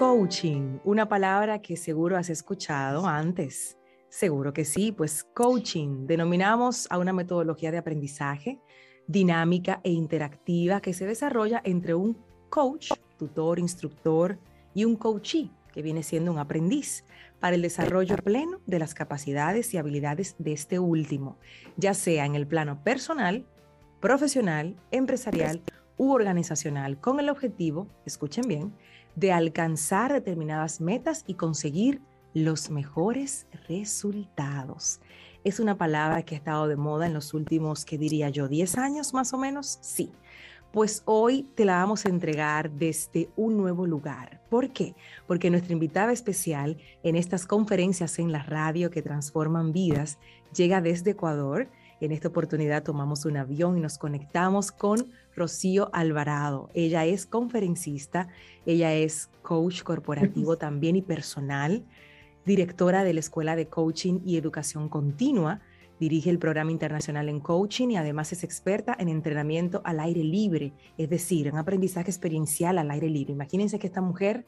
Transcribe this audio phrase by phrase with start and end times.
[0.00, 3.76] Coaching, una palabra que seguro has escuchado antes.
[4.08, 8.58] Seguro que sí, pues coaching denominamos a una metodología de aprendizaje
[9.06, 12.16] dinámica e interactiva que se desarrolla entre un
[12.48, 14.38] coach, tutor, instructor
[14.72, 17.04] y un coachee, que viene siendo un aprendiz,
[17.38, 21.36] para el desarrollo pleno de las capacidades y habilidades de este último,
[21.76, 23.44] ya sea en el plano personal,
[24.00, 25.60] profesional, empresarial
[25.98, 28.72] u organizacional, con el objetivo, escuchen bien,
[29.16, 32.00] de alcanzar determinadas metas y conseguir
[32.34, 35.00] los mejores resultados.
[35.42, 38.76] ¿Es una palabra que ha estado de moda en los últimos, que diría yo, 10
[38.78, 39.78] años más o menos?
[39.80, 40.12] Sí.
[40.72, 44.40] Pues hoy te la vamos a entregar desde un nuevo lugar.
[44.50, 44.94] ¿Por qué?
[45.26, 50.18] Porque nuestra invitada especial en estas conferencias en la radio que transforman vidas
[50.54, 51.68] llega desde Ecuador.
[52.00, 56.70] En esta oportunidad tomamos un avión y nos conectamos con Rocío Alvarado.
[56.74, 58.28] Ella es conferencista,
[58.66, 61.84] ella es coach corporativo también y personal,
[62.46, 65.60] directora de la Escuela de Coaching y Educación Continua
[66.00, 70.72] Dirige el programa internacional en coaching y además es experta en entrenamiento al aire libre,
[70.96, 73.34] es decir, en aprendizaje experiencial al aire libre.
[73.34, 74.46] Imagínense que esta mujer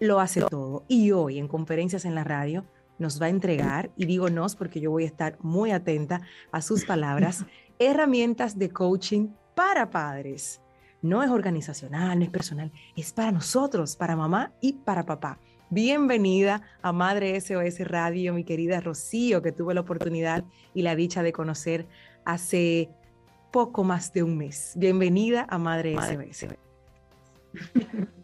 [0.00, 2.64] lo hace todo y hoy en conferencias en la radio
[2.98, 6.62] nos va a entregar, y digo nos porque yo voy a estar muy atenta a
[6.62, 7.44] sus palabras,
[7.78, 10.60] herramientas de coaching para padres.
[11.02, 15.38] No es organizacional, no es personal, es para nosotros, para mamá y para papá.
[15.68, 21.22] Bienvenida a Madre SOS Radio, mi querida Rocío, que tuve la oportunidad y la dicha
[21.22, 21.88] de conocer
[22.24, 22.90] hace
[23.50, 24.74] poco más de un mes.
[24.76, 26.54] Bienvenida a Madre, SOS.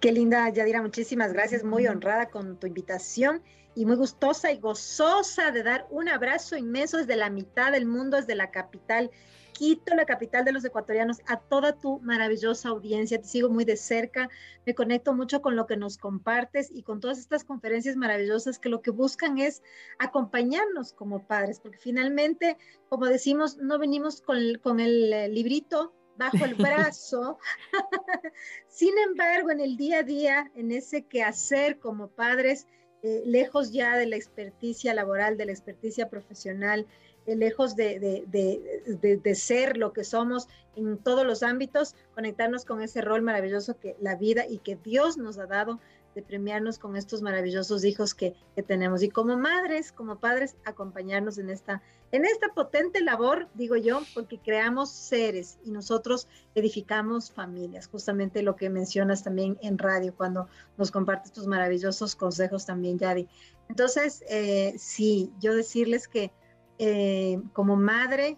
[0.00, 3.42] Qué linda, Yadira, muchísimas gracias, muy honrada con tu invitación
[3.74, 8.16] y muy gustosa y gozosa de dar un abrazo inmenso desde la mitad del mundo,
[8.16, 9.10] desde la capital
[9.54, 13.20] Quito, la capital de los ecuatorianos, a toda tu maravillosa audiencia.
[13.20, 14.28] Te sigo muy de cerca,
[14.66, 18.68] me conecto mucho con lo que nos compartes y con todas estas conferencias maravillosas que
[18.68, 19.62] lo que buscan es
[20.00, 22.58] acompañarnos como padres, porque finalmente,
[22.88, 27.38] como decimos, no venimos con, con el eh, librito bajo el brazo.
[28.68, 32.66] Sin embargo, en el día a día, en ese quehacer como padres,
[33.04, 36.86] eh, lejos ya de la experticia laboral, de la experticia profesional,
[37.26, 43.02] eh, lejos de, de, ser lo que somos en todos los ámbitos, conectarnos con ese
[43.02, 45.80] rol maravilloso que la vida y que Dios nos ha dado
[46.14, 49.02] de premiarnos con estos maravillosos hijos que, que, tenemos.
[49.02, 51.82] Y como madres, como padres, acompañarnos en esta,
[52.12, 58.56] en esta potente labor, digo yo, porque creamos seres y nosotros edificamos familias, justamente lo
[58.56, 63.28] que mencionas también en radio cuando nos compartes tus maravillosos consejos también, Yadi.
[63.68, 66.30] Entonces, eh, sí, yo decirles que
[66.78, 68.36] eh, como madre,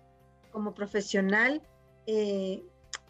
[0.52, 1.62] como profesional,
[2.06, 2.62] eh,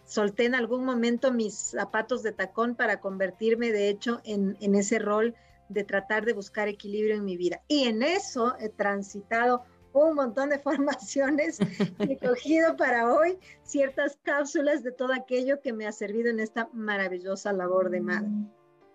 [0.06, 5.34] solté en algún momento mis zapatos de tacón para convertirme, de hecho, en, ese rol
[5.68, 7.60] de tratar de buscar equilibrio en mi vida.
[7.68, 11.58] Y en eso he transitado un montón de formaciones
[11.98, 16.68] he cogido para hoy ciertas cápsulas de todo aquello que me ha servido en esta
[16.72, 18.30] maravillosa labor de madre.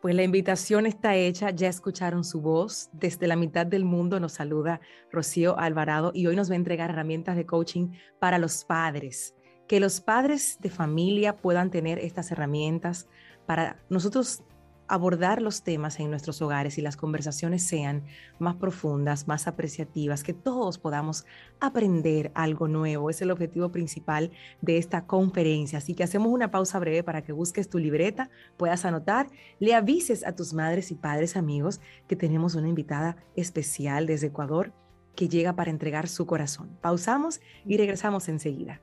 [0.02, 2.90] Pues la invitación está hecha, ya escucharon su voz.
[2.94, 4.80] Desde la mitad del mundo nos saluda
[5.12, 9.36] Rocío Alvarado y hoy nos va a entregar herramientas de coaching para los padres.
[9.72, 13.08] Que los padres de familia puedan tener estas herramientas
[13.46, 14.44] para nosotros
[14.90, 18.04] abordar los temas en nuestros hogares y las conversaciones sean
[18.38, 21.26] más profundas, más apreciativas, que todos podamos
[21.62, 23.10] aprender algo nuevo.
[23.10, 25.78] Es el objetivo principal de esta conferencia.
[25.78, 29.30] Así que hacemos una pausa breve para que busques tu libreta, puedas anotar,
[29.62, 34.74] le avises a tus madres y padres amigos que tenemos una invitada especial desde Ecuador
[35.16, 36.78] que llega para entregar su corazón.
[36.82, 38.82] Pausamos y regresamos enseguida.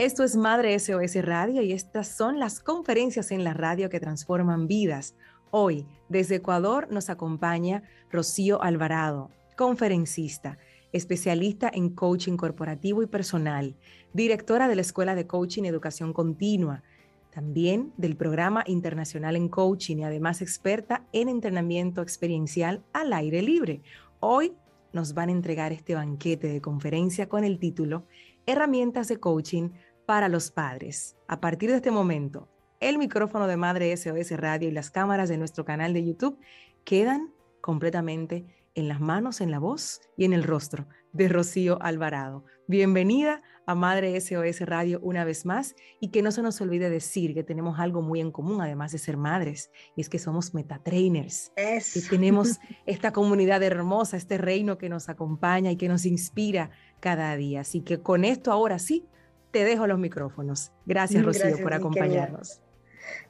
[0.00, 4.66] Esto es Madre SOS Radio y estas son las conferencias en la radio que transforman
[4.66, 5.14] vidas.
[5.50, 9.28] Hoy, desde Ecuador, nos acompaña Rocío Alvarado,
[9.58, 10.56] conferencista,
[10.92, 13.76] especialista en coaching corporativo y personal,
[14.14, 16.82] directora de la Escuela de Coaching y Educación Continua,
[17.28, 23.82] también del Programa Internacional en Coaching y además experta en entrenamiento experiencial al aire libre.
[24.20, 24.54] Hoy
[24.94, 28.06] nos van a entregar este banquete de conferencia con el título
[28.46, 29.70] Herramientas de Coaching
[30.06, 31.16] para los padres.
[31.28, 32.48] A partir de este momento,
[32.80, 36.38] el micrófono de Madre SOS Radio y las cámaras de nuestro canal de YouTube
[36.84, 42.44] quedan completamente en las manos, en la voz y en el rostro de Rocío Alvarado.
[42.66, 47.34] Bienvenida a Madre SOS Radio una vez más y que no se nos olvide decir
[47.34, 51.52] que tenemos algo muy en común, además de ser madres, y es que somos metatrainers.
[51.96, 56.70] Y tenemos esta comunidad hermosa, este reino que nos acompaña y que nos inspira
[57.00, 57.60] cada día.
[57.60, 59.06] Así que con esto ahora sí
[59.50, 60.72] te dejo los micrófonos.
[60.86, 62.60] Gracias, Rocío, por acompañarnos.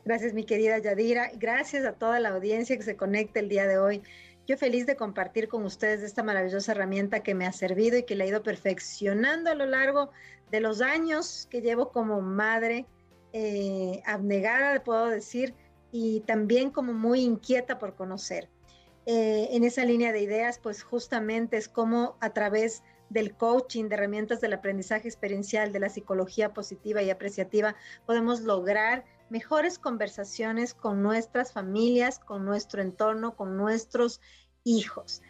[0.05, 1.31] Gracias, mi querida Yadira.
[1.37, 4.03] Gracias a toda la audiencia que se conecta el día de hoy.
[4.47, 8.17] Yo feliz de compartir con ustedes esta maravillosa herramienta que me ha servido y que
[8.17, 10.11] la he ido perfeccionando a lo largo
[10.51, 12.87] de los años que llevo como madre
[13.33, 15.55] eh, abnegada, puedo decir,
[15.93, 18.49] y también como muy inquieta por conocer.
[19.07, 23.97] Eh, en esa línea de ideas, pues justamente es como a través del coaching, de
[23.97, 27.77] herramientas del aprendizaje experiencial, de la psicología positiva y apreciativa,
[28.07, 34.21] podemos lograr mejores conversaciones con nuestras familias, con nuestro entorno, con nuestros
[34.65, 35.23] hijos.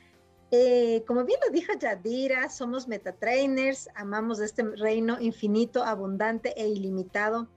[0.53, 7.49] Eh, como bien lo dijo Yadira, somos metatrainers, amamos este reino infinito, abundante e ilimitado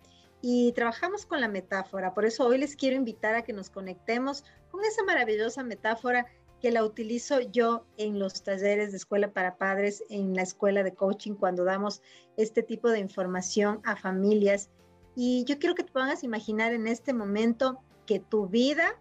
[0.42, 2.14] y trabajamos con la metáfora.
[2.14, 6.28] Por eso hoy les quiero invitar a que nos conectemos con esa maravillosa metáfora
[6.64, 10.94] que la utilizo yo en los talleres de escuela para padres, en la escuela de
[10.94, 12.02] coaching, cuando damos
[12.38, 14.70] este tipo de información a familias.
[15.14, 18.98] Y yo quiero que te pongas a imaginar en este momento que tu vida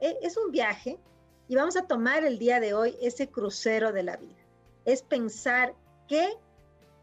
[0.00, 0.98] e, es un viaje
[1.46, 4.42] y vamos a tomar el día de hoy ese crucero de la vida.
[4.84, 5.72] Es pensar
[6.08, 6.36] qué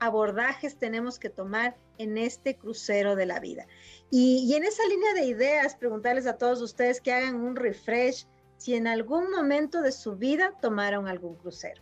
[0.01, 3.65] abordajes tenemos que tomar en este crucero de la vida.
[4.09, 8.27] Y, y, en esa línea de ideas, preguntarles a todos ustedes que hagan un refresh
[8.61, 11.81] si en algún momento de su vida tomaron algún crucero.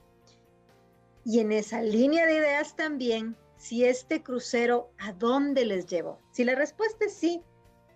[1.26, 6.22] Y en esa línea de ideas también, si este crucero, ¿a dónde les llevó?
[6.32, 7.44] Si la respuesta es sí,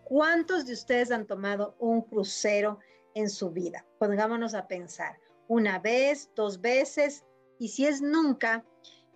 [0.04, 2.80] ¿cuántos de ustedes han tomado un crucero
[3.16, 3.86] en su vida?
[4.00, 7.24] Pongámonos a pensar, una vez, dos veces,
[7.60, 8.66] y si es nunca,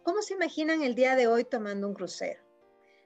[0.03, 2.41] ¿cómo se imaginan el día de hoy tomando un crucero?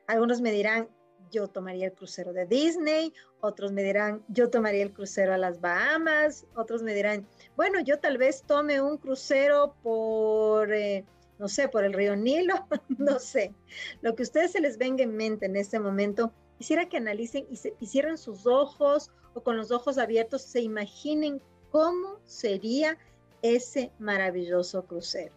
[0.06, 0.90] Algunos me dirán,
[1.32, 5.60] yo tomaría el crucero de Disney, otros me dirán, yo tomaría el crucero a las
[5.62, 11.06] Bahamas, otros me dirán, bueno, yo tal vez tome un crucero por, eh,
[11.40, 12.68] no sé, por el río Nilo,
[12.98, 13.54] no sé.
[14.02, 17.48] Lo que a ustedes se les venga en mente en este momento, quisiera que analicen
[17.50, 21.42] y, se, cierren sus ojos o con los ojos abiertos se imaginen
[21.72, 22.98] cómo sería
[23.42, 25.34] ese maravilloso crucero.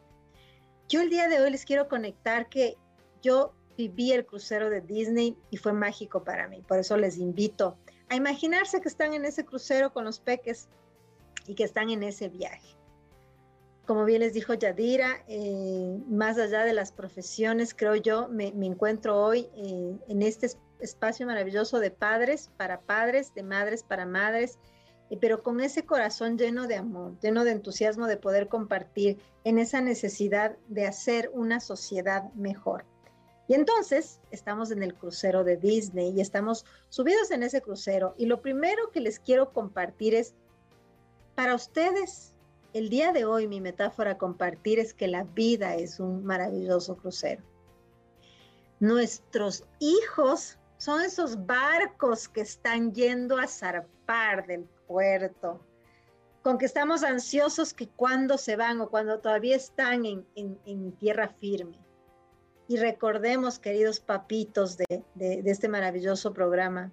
[0.88, 2.76] Yo el día de hoy les quiero conectar que
[3.22, 6.62] yo viví el crucero de Disney y fue mágico para mí.
[6.66, 7.76] Por eso les invito
[8.08, 10.68] a imaginarse que están en ese crucero con los peques
[11.46, 12.76] y que están en ese viaje.
[13.86, 19.22] Como bien les dijo Yadira, eh, más allá de las profesiones, creo yo, me, encuentro
[19.22, 20.48] hoy eh, en este
[20.80, 24.58] espacio maravilloso de padres para padres, de madres para madres,
[25.10, 29.58] eh, pero con ese corazón lleno de amor, lleno de entusiasmo de poder compartir en
[29.58, 32.86] esa necesidad de hacer una sociedad mejor.
[33.46, 38.14] Y entonces estamos en el crucero de Disney y estamos subidos en ese crucero.
[38.16, 40.34] Y lo primero que les quiero compartir es,
[41.34, 42.34] para ustedes,
[42.72, 46.96] el día de hoy mi metáfora a compartir es que la vida es un maravilloso
[46.96, 47.42] crucero.
[48.80, 55.60] Nuestros hijos son esos barcos que están yendo a zarpar del puerto,
[56.42, 61.28] con que estamos ansiosos que cuando se van o cuando todavía están en, en tierra
[61.28, 61.83] firme.
[62.66, 66.92] Y recordemos, queridos papitos de, este maravilloso programa,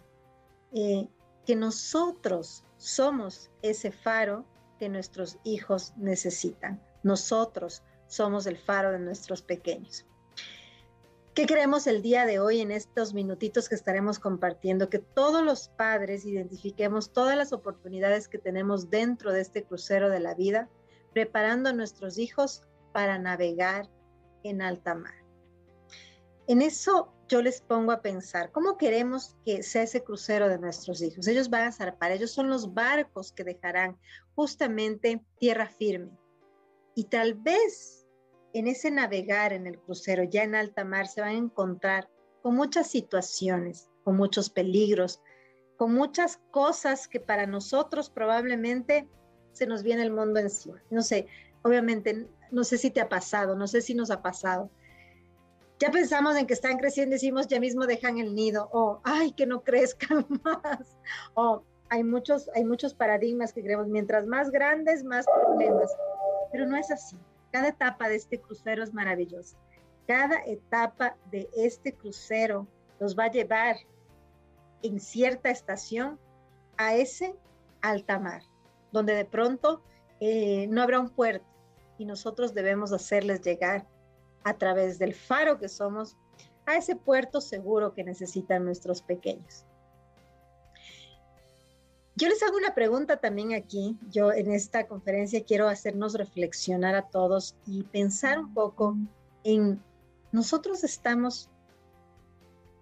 [0.73, 1.07] eh,
[1.45, 4.45] que nosotros somos ese faro
[4.79, 6.81] que nuestros hijos necesitan.
[7.03, 10.05] Nosotros somos el faro de nuestros pequeños.
[11.33, 14.89] ¿Qué queremos el día de hoy en estos minutitos que estaremos compartiendo?
[14.89, 20.19] Que todos los padres identifiquemos todas las oportunidades que tenemos dentro de este crucero de
[20.19, 20.67] la vida,
[21.13, 23.89] preparando a nuestros hijos para navegar
[24.43, 25.20] en alta mar.
[26.51, 31.01] En eso yo les pongo a pensar, ¿cómo queremos que sea ese crucero de nuestros
[31.01, 31.25] hijos?
[31.27, 33.97] Ellos van a zarpar, ellos son los barcos que dejarán
[34.35, 36.11] justamente tierra firme.
[36.93, 38.05] Y tal vez
[38.51, 42.09] en ese navegar en el crucero, ya en alta mar, se van a encontrar
[42.43, 45.21] con muchas situaciones, con muchos peligros,
[45.77, 49.07] con muchas cosas que para nosotros probablemente
[49.53, 50.83] se nos viene el mundo encima.
[50.89, 51.27] No sé,
[51.61, 54.69] obviamente, no sé si te ha pasado, no sé si nos ha pasado
[55.81, 59.47] ya pensamos en que están creciendo, decimos ya mismo dejan el nido, o ay, que
[59.47, 60.95] no crezcan más,
[61.33, 65.91] o hay muchos, hay muchos paradigmas que creemos, mientras más grandes, más problemas,
[66.51, 67.17] pero no es así.
[67.51, 69.57] Cada etapa de este crucero es maravillosa.
[70.07, 72.67] Cada etapa de este crucero
[72.99, 73.77] nos va a llevar
[74.83, 76.19] en cierta estación
[76.77, 77.35] a ese
[77.81, 78.43] alta mar,
[78.91, 79.81] donde de pronto
[80.19, 81.45] eh, no habrá un puerto
[81.97, 83.87] y nosotros debemos hacerles llegar
[84.43, 86.17] a través del faro que somos
[86.65, 89.65] a ese puerto seguro que necesitan nuestros pequeños.
[92.15, 93.97] Yo les hago una pregunta también aquí.
[94.09, 98.95] Yo en esta conferencia quiero hacernos reflexionar a todos y pensar un poco
[99.43, 99.81] en
[100.31, 101.49] nosotros estamos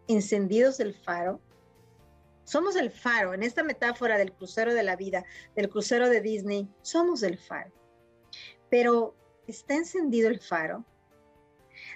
[0.07, 1.39] encendidos del faro.
[2.43, 5.23] Somos el faro, en esta metáfora del crucero de la vida,
[5.55, 7.71] del crucero de Disney, somos el faro.
[8.69, 9.15] Pero,
[9.47, 10.83] ¿está encendido el faro?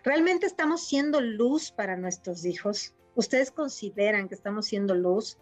[0.04, 2.94] ¿Realmente estamos siendo luz para nuestros hijos?
[3.16, 5.38] ¿Ustedes consideran que estamos siendo luz?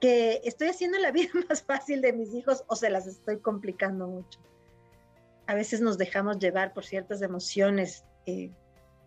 [0.00, 4.06] ¿Que estoy haciendo la vida más fácil de mis hijos o se las estoy complicando
[4.06, 4.38] mucho?
[5.46, 8.50] A veces nos dejamos llevar por ciertas emociones eh,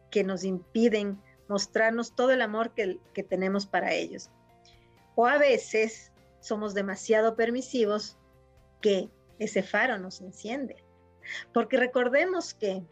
[0.10, 4.32] que nos impiden mostrarnos todo el amor que, que tenemos para ellos.
[5.16, 8.18] O a veces somos demasiado permisivos
[8.82, 10.84] que ese faro nos enciende.
[11.54, 12.84] Porque recordemos que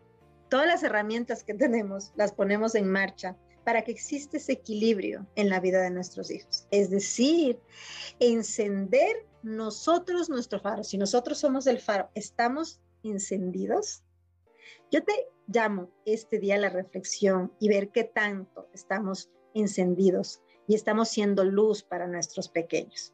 [0.52, 5.50] todas las herramientas que tenemos las ponemos en marcha para que exista ese equilibrio en
[5.50, 6.68] la vida de nuestros hijos.
[6.72, 7.58] Es decir,
[8.20, 10.84] encender nosotros nuestro faro.
[10.84, 14.04] Si nosotros somos el faro, ¿estamos encendidos?
[14.92, 15.14] Yo te
[15.48, 21.46] llamo este día a la reflexión y ver qué tanto estamos encendidos y estamos siendo
[21.46, 23.14] luz para nuestros pequeños.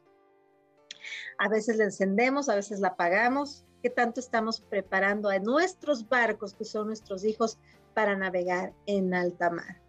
[1.38, 3.64] A veces la encendemos, a veces la apagamos.
[3.82, 7.58] ¿Qué tanto estamos preparando a nuestros barcos, que son nuestros hijos,
[7.94, 9.80] para navegar en alta mar?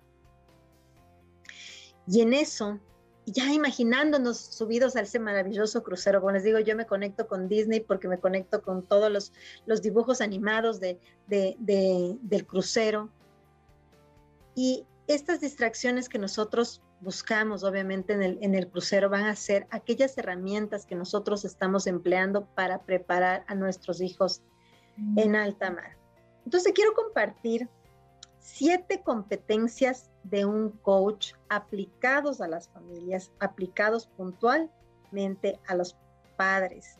[2.08, 2.80] Y en eso
[3.32, 7.80] ya imaginándonos subidos a ese maravilloso crucero, como les digo, yo me conecto con Disney
[7.80, 9.34] porque me conecto con todos los,
[9.66, 13.10] los dibujos animados de, del crucero.
[14.56, 19.68] Y estas distracciones que nosotros buscamos, obviamente, en el, en el crucero van a ser
[19.72, 24.42] aquellas herramientas que nosotros estamos empleando para preparar a nuestros hijos
[24.98, 25.20] mm.
[25.20, 25.98] en alta mar.
[26.46, 27.70] Entonces, quiero compartir
[28.40, 35.96] siete competencias de un coach aplicados a las familias, aplicados puntualmente a los
[36.36, 36.98] padres.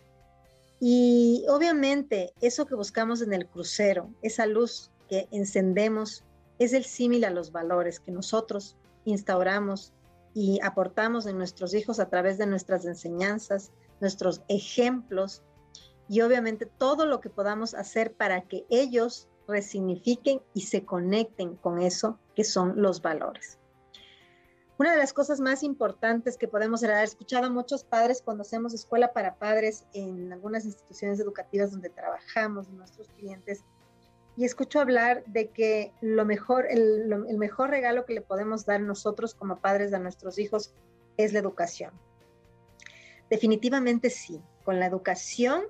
[0.80, 6.24] Y obviamente eso que buscamos en el crucero, esa luz que encendemos,
[6.60, 9.94] es el símil a los valores que nosotros instauramos
[10.34, 15.44] y aportamos en nuestros hijos a través de nuestras enseñanzas, nuestros ejemplos
[16.08, 21.80] y obviamente todo lo que podamos hacer para que ellos resignifiquen y se conecten con
[21.82, 23.60] eso que son los valores.
[24.78, 28.44] Una de las cosas más importantes que podemos hacer, he escuchado a muchos padres cuando
[28.44, 33.66] hacemos escuela para padres en algunas instituciones educativas donde trabajamos, nuestros clientes,
[34.40, 38.80] y escucho hablar de que lo mejor, el, el mejor regalo que le podemos dar
[38.80, 40.74] nosotros como padres a nuestros hijos
[41.18, 41.92] es la educación.
[43.30, 45.64] Definitivamente sí, con la educación,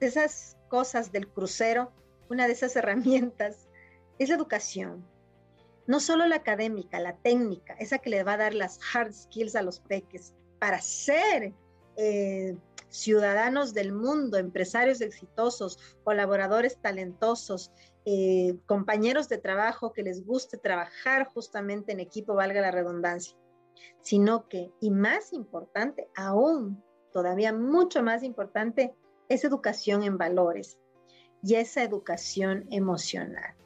[0.00, 1.92] esas cosas del crucero,
[2.30, 3.68] una de esas herramientas
[4.18, 5.06] es la educación,
[5.86, 9.56] no solo la académica, la técnica, esa que le va a dar las hard skills
[9.56, 11.52] a los peques para ser
[11.96, 12.56] eh,
[12.88, 17.70] ciudadanos del mundo, empresarios exitosos, colaboradores talentosos,
[18.08, 23.36] eh, compañeros de trabajo que les guste trabajar justamente en equipo, valga la redundancia,
[24.00, 26.80] sino que, y más importante aún,
[27.12, 28.94] todavía mucho más importante,
[29.28, 30.78] es educación en valores
[31.42, 33.56] y esa educación emocional.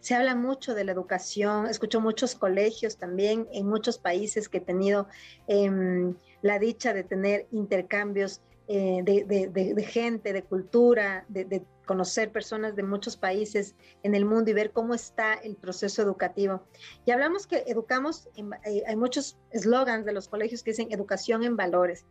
[0.00, 4.60] Se habla mucho de la educación, escucho muchos colegios también en muchos países que he
[4.60, 5.06] tenido
[5.46, 8.42] em, la dicha de tener intercambios
[8.74, 14.54] eh, de, gente, de cultura, de, conocer personas de muchos países en el mundo y
[14.54, 16.62] ver cómo está el proceso educativo.
[17.04, 21.54] Y hablamos que educamos, eh, hay muchos eslogans de los colegios que dicen educación en
[21.54, 22.06] valores,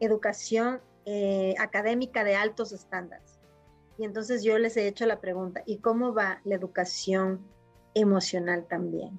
[0.00, 3.40] educación eh, académica de altos estándares.
[3.96, 7.40] Y entonces yo les he hecho la pregunta, ¿y cómo va la educación
[7.94, 9.18] emocional también?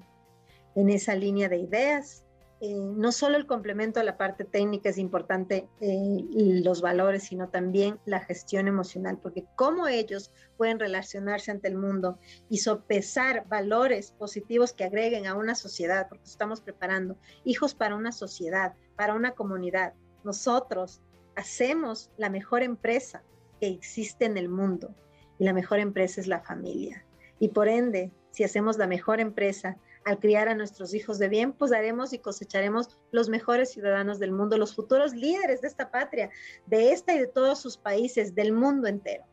[0.76, 2.23] En esa línea de ideas,
[2.66, 6.24] eh, no solo el complemento a la parte técnica es importante, eh,
[6.64, 12.18] los valores, sino también la gestión emocional, porque cómo ellos pueden relacionarse ante el mundo
[12.48, 18.12] y sopesar valores positivos que agreguen a una sociedad, porque estamos preparando hijos para una
[18.12, 19.92] sociedad, para una comunidad.
[20.24, 21.02] Nosotros
[21.36, 23.22] hacemos la mejor empresa,
[23.60, 24.94] que existe en el mundo
[25.38, 27.04] y la mejor empresa es la familia.
[27.38, 31.52] Y por ende, si hacemos la mejor empresa al criar a nuestros hijos de bien,
[31.52, 36.30] pues daremos y cosecharemos los mejores ciudadanos del mundo, los futuros líderes de esta patria,
[36.66, 39.24] de esta y de todos sus países, del mundo entero.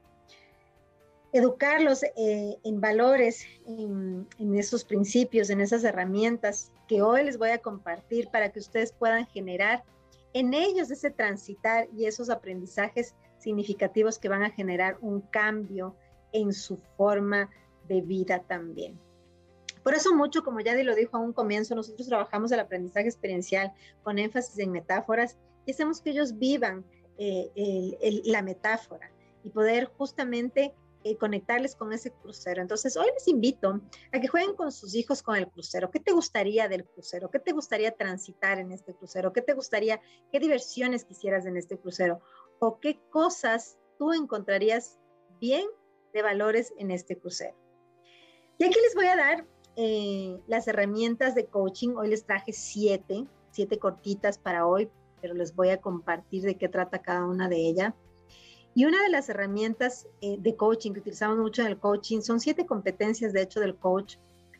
[1.34, 7.50] Educarlos eh, en valores, en, en esos principios, en esas herramientas que hoy les voy
[7.50, 9.84] a compartir para que ustedes puedan generar
[10.34, 15.96] en ellos ese transitar y esos aprendizajes significativos que van a generar un cambio
[16.34, 17.50] en su forma
[17.88, 19.00] de vida también.
[19.84, 23.74] Por eso mucho, como ya lo dijo a un comienzo, nosotros trabajamos el aprendizaje experiencial
[24.04, 26.86] con énfasis en metáforas y hacemos que ellos vivan
[27.18, 29.12] eh, la metáfora
[29.44, 30.74] y poder justamente
[31.04, 32.62] eh, conectarles con ese crucero.
[32.62, 35.90] Entonces, hoy les invito a que jueguen con sus hijos con el crucero.
[35.90, 37.32] ¿Qué te gustaría del crucero?
[37.32, 39.34] ¿Qué te gustaría transitar en este crucero?
[39.34, 40.00] ¿Qué te gustaría,
[40.32, 42.20] qué diversiones quisieras en este crucero?
[42.60, 45.00] ¿O qué cosas tú encontrarías
[45.40, 45.66] bien
[46.14, 47.56] de valores en este crucero?
[48.62, 49.44] Y aquí les voy a dar
[49.75, 51.96] eh, las herramientas de coaching.
[51.96, 54.88] Hoy les traje siete, siete cortitas para hoy,
[55.20, 57.96] pero les voy a compartir de qué trata cada una de ellas.
[58.75, 62.39] Y una de las herramientas eh, de coaching que utilizamos mucho en el coaching son
[62.39, 64.18] siete competencias, de hecho, del coach.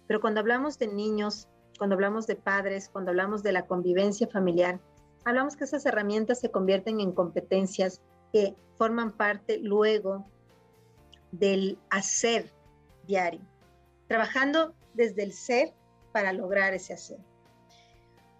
[0.08, 4.82] Pero cuando hablamos de niños, cuando hablamos de padres, cuando hablamos de la convivencia familiar,
[5.26, 8.02] hablamos que esas herramientas se convierten en competencias
[8.34, 10.26] que forman parte luego
[11.32, 12.52] del hacer
[13.06, 13.42] diario,
[14.12, 15.74] trabajando desde el ser
[16.12, 17.20] para lograr ese hacer.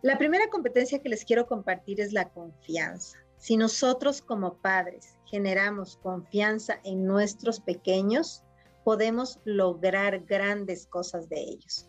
[0.02, 3.18] La primera competencia que les quiero compartir es la confianza.
[3.38, 8.44] Si nosotros como padres generamos confianza en nuestros pequeños,
[8.84, 11.88] podemos lograr grandes cosas de ellos.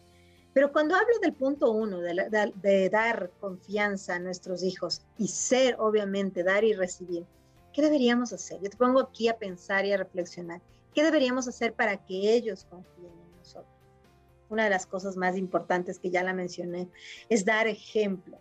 [0.54, 6.44] Pero cuando hablo del punto uno, de, dar confianza a nuestros hijos y ser, obviamente,
[6.44, 7.26] dar y recibir,
[7.72, 8.60] ¿qué deberíamos hacer?
[8.62, 10.62] Yo te pongo aquí a pensar y a reflexionar.
[10.94, 13.72] ¿Qué deberíamos hacer para que ellos confíen en nosotros?
[14.48, 16.88] Una de las cosas más importantes que ya la mencioné
[17.28, 18.38] es dar ejemplo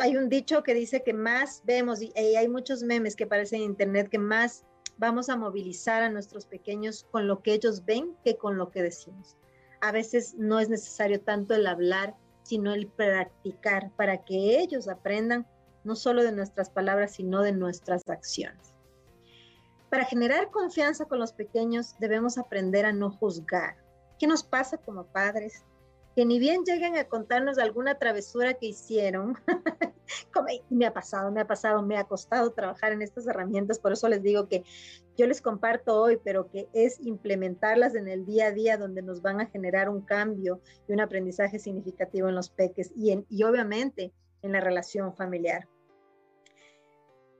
[0.00, 3.70] hay un dicho que dice que más vemos, y, hay muchos memes que aparecen en
[3.70, 4.64] internet, que más
[4.96, 8.82] vamos a movilizar a nuestros pequeños con lo que ellos ven que con lo que
[8.82, 9.36] decimos.
[9.82, 15.46] A veces no es necesario tanto el hablar, sino el practicar para que ellos aprendan
[15.84, 18.72] no solo de nuestras palabras, sino de nuestras acciones.
[19.90, 23.76] Para generar confianza con los pequeños debemos aprender a no juzgar.
[24.18, 25.64] ¿Qué nos pasa como padres?
[26.16, 29.36] que ni bien lleguen a contarnos alguna travesura que hicieron,
[30.32, 33.92] como, me ha pasado, me ha pasado, me ha costado trabajar en estas herramientas, por
[33.92, 34.64] eso les digo que
[35.18, 39.20] yo les comparto hoy, pero que es implementarlas en el día a día donde nos
[39.20, 43.42] van a generar un cambio y un aprendizaje significativo en los peques y, en, y
[43.42, 45.68] obviamente en la relación familiar.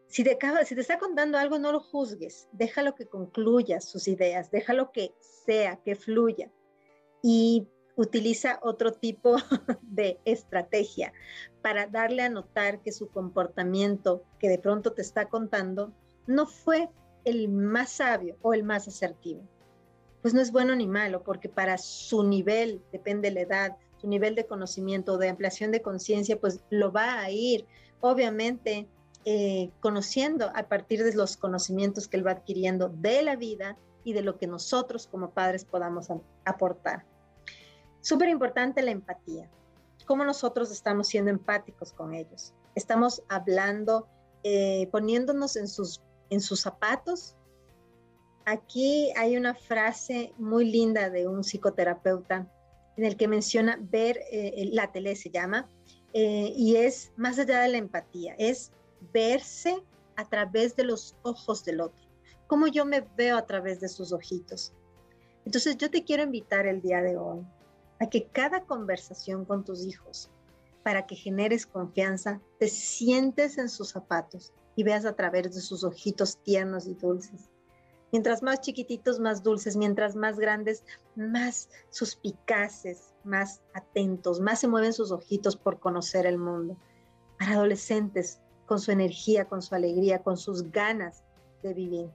[0.07, 4.51] Si te, si te está contando algo, no lo juzgues, déjalo que concluya sus ideas,
[4.51, 6.51] déjalo que sea, que fluya.
[7.29, 9.35] Y utiliza otro tipo
[9.83, 11.13] de estrategia
[11.61, 15.93] para darle a notar que su comportamiento que de pronto te está contando
[16.29, 16.89] no fue
[17.25, 19.43] el más sabio o el más asertivo.
[20.23, 24.07] Pues no es bueno ni malo, porque para su nivel, depende de la edad, su
[24.07, 27.67] nivel de conocimiento, de ampliación de conciencia, pues lo va a ir,
[28.01, 28.87] obviamente,
[29.25, 34.13] eh, conociendo a partir de los conocimientos que él va adquiriendo de la vida y
[34.13, 36.09] de lo que nosotros como padres podamos
[36.45, 37.05] aportar.
[38.07, 39.51] Súper importante la empatía.
[40.07, 42.55] Cómo nosotros estamos siendo empáticos con ellos.
[42.77, 44.07] Estamos hablando,
[44.45, 47.35] eh, poniéndonos en sus, en sus zapatos.
[48.45, 52.49] Aquí hay una frase muy linda de un psicoterapeuta
[52.97, 55.69] en el que menciona ver, eh, la tele se llama,
[56.13, 58.71] eh, y es más allá de la empatía, es
[59.13, 59.83] verse
[60.15, 62.07] a través de los ojos del otro,
[62.47, 64.73] como yo me veo a través de sus ojitos.
[65.45, 67.45] Entonces yo te quiero invitar el día de hoy
[68.01, 70.31] a que cada conversación con tus hijos,
[70.83, 75.83] para que generes confianza, te sientes en sus zapatos y veas a través de sus
[75.85, 77.51] ojitos tiernos y dulces.
[78.13, 80.85] Mientras más chiquititos, más dulces, mientras más grandes,
[81.17, 86.77] más suspicaces, más atentos, más se mueven sus ojitos por conocer el mundo.
[87.39, 91.25] Para adolescentes, con su energía, con su alegría, con sus ganas
[91.63, 92.11] de vivir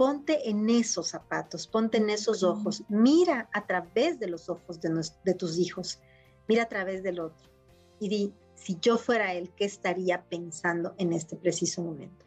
[0.00, 5.34] ponte en esos zapatos, ponte en esos ojos, mira a través de los ojos de,
[5.34, 6.00] tus hijos,
[6.48, 7.50] mira a través del otro
[7.98, 12.24] y di, si yo fuera él, ¿qué estaría pensando en este preciso momento?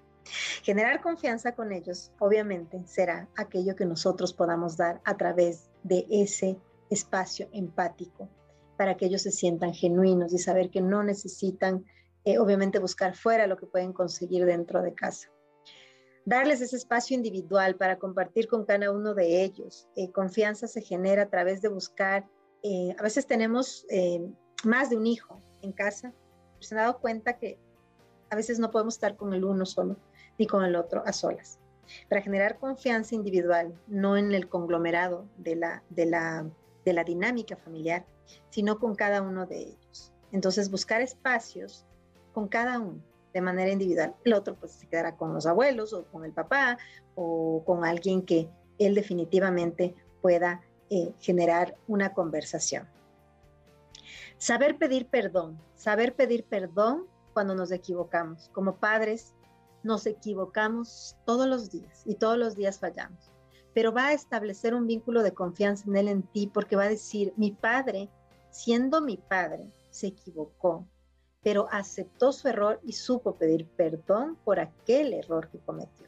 [0.61, 6.59] Generar confianza con ellos, obviamente, será aquello que nosotros podamos dar a través de ese
[6.91, 8.29] espacio empático
[8.77, 11.83] para que ellos se sientan genuinos y saber que no necesitan,
[12.23, 15.32] eh, obviamente, buscar fuera lo que pueden conseguir dentro de casa
[16.25, 19.87] darles ese espacio individual para compartir con cada uno de ellos.
[19.95, 22.27] Eh, confianza se genera a través de buscar,
[22.61, 24.25] eh, a veces tenemos eh,
[24.63, 26.13] más de un hijo en casa,
[26.59, 27.59] se han dado cuenta que
[28.29, 29.97] a veces no podemos estar con el uno solo
[30.39, 31.59] ni con el otro a solas.
[32.09, 36.49] Para generar confianza individual, no en el conglomerado de la, de la,
[36.85, 38.05] de la dinámica familiar,
[38.49, 40.13] sino con cada uno de ellos.
[40.31, 41.85] Entonces, buscar espacios
[42.31, 44.15] con cada uno de manera individual.
[44.23, 46.77] El otro pues se quedará con los abuelos o con el papá
[47.15, 52.87] o con alguien que él definitivamente pueda eh, generar una conversación.
[54.37, 58.49] Saber pedir perdón, saber pedir perdón cuando nos equivocamos.
[58.53, 59.33] Como padres
[59.83, 63.31] nos equivocamos todos los días y todos los días fallamos.
[63.73, 66.89] pero va a establecer un vínculo de confianza en él, en ti, porque va a
[66.89, 68.07] decir, mi padre,
[68.51, 70.87] siendo mi padre, se equivocó,
[71.43, 76.07] pero aceptó su error y supo pedir perdón por aquel error que cometió.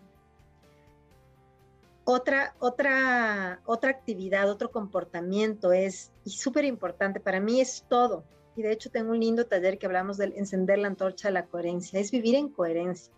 [2.06, 8.24] Otra, otra, otra actividad, otro comportamiento es, y súper importante, para mí es todo,
[8.56, 11.46] y de hecho tengo un lindo taller que hablamos del encender la antorcha de la
[11.46, 13.12] coherencia, es vivir en coherencia.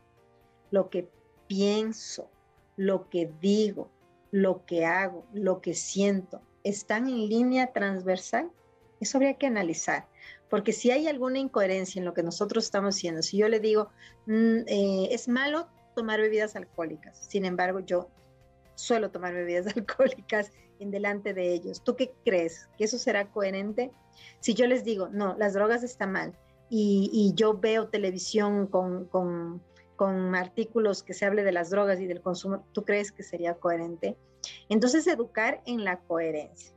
[0.72, 1.10] Lo que
[1.48, 2.30] pienso,
[2.76, 3.90] lo que digo,
[4.32, 8.50] lo que hago, lo que siento, están en línea transversal.
[9.00, 10.08] Eso habría que analizar,
[10.50, 13.90] porque si hay alguna incoherencia en lo que nosotros estamos haciendo, si yo le digo,
[14.26, 18.10] mm, eh, es malo tomar bebidas alcohólicas, sin embargo yo
[18.76, 22.70] suelo tomar bebidas alcohólicas en delante de ellos, ¿tú qué crees?
[22.78, 23.92] ¿Que eso será coherente?
[24.40, 26.34] Si yo les digo, no, las drogas están mal
[26.70, 29.62] y, yo veo televisión con, con,
[29.96, 33.56] con artículos que se hable de las drogas y del consumo, ¿tú crees que sería
[33.56, 34.18] coherente?
[34.70, 36.77] Entonces, educar en la coherencia.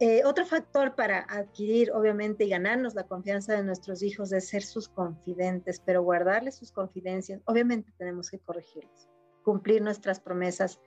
[0.00, 4.62] Eh, otro factor para adquirir, obviamente, y ganarnos la confianza de nuestros hijos es ser
[4.62, 9.08] sus confidentes, pero guardarles sus confidencias, obviamente tenemos que corregirlos,
[9.44, 10.80] cumplir nuestras promesas,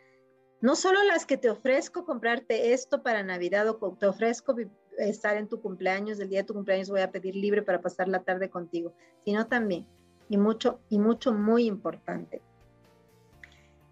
[0.59, 4.55] no solo las que te ofrezco comprarte esto para Navidad o te ofrezco
[4.97, 8.09] estar en tu cumpleaños, el día de tu cumpleaños voy a pedir libre para pasar
[8.09, 8.93] la tarde contigo,
[9.23, 9.87] sino también,
[10.27, 12.41] y mucho, y mucho muy importante,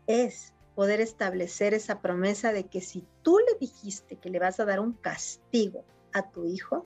[0.08, 4.66] es poder establecer esa promesa de que si tú le dijiste que le vas a
[4.66, 6.86] dar un castigo a tu hijo,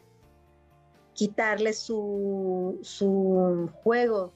[1.14, 4.32] quitarle su, su juego,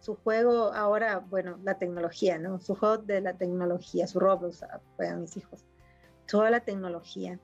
[0.00, 2.60] su juego ahora, bueno, la tecnología, ¿no?
[2.60, 4.64] Su juego de la tecnología, su Roblox,
[4.96, 5.64] para ah, mis hijos,
[6.26, 7.40] toda la tecnología,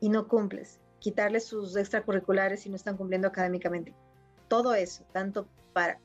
[0.00, 3.94] y no cumples, quitarle sus extracurriculares si no están cumpliendo académicamente.
[4.48, 5.98] Todo eso, tanto para,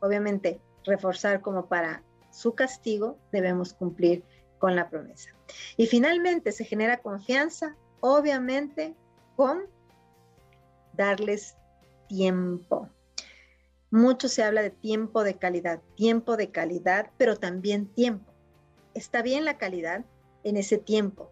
[0.00, 4.24] obviamente, reforzar como para su castigo, debemos cumplir
[4.58, 5.30] con la promesa.
[5.76, 8.94] Y finalmente se genera confianza, obviamente,
[9.36, 9.62] con
[10.94, 11.56] darles
[12.08, 12.88] tiempo.
[13.90, 18.32] Mucho se habla de tiempo de calidad, tiempo de calidad, pero también tiempo.
[18.94, 20.04] Está bien la calidad
[20.44, 21.30] en ese tiempo,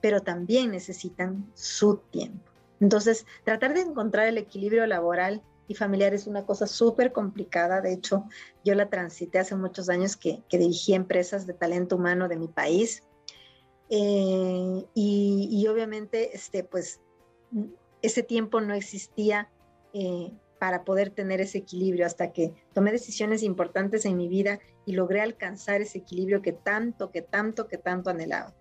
[0.00, 2.50] pero también necesitan su tiempo.
[2.80, 7.80] Entonces, tratar de encontrar el equilibrio laboral y familiar es una cosa súper complicada.
[7.80, 8.24] De hecho,
[8.64, 13.02] yo la transité hace muchos años que, dirigí empresas de talento humano de mi país.
[13.90, 17.00] Eh, y, obviamente, este, pues,
[18.02, 19.50] ese tiempo no existía
[19.92, 24.92] eh, para poder tener ese equilibrio hasta que tomé decisiones importantes en mi vida y
[24.92, 28.54] logré alcanzar ese equilibrio que tanto, que tanto, que tanto anhelaba.